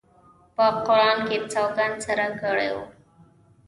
په 0.55 0.65
قرآن 0.87 1.19
یې 1.31 1.39
سوګند 1.53 1.95
سره 2.05 2.25
کړی 2.41 2.69
وو. 2.75 2.83